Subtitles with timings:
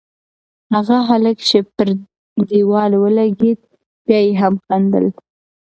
[0.73, 1.89] هغه هلک چې پر
[2.49, 3.59] دېوال ولگېد،
[4.05, 5.05] بیا یې هم خندل.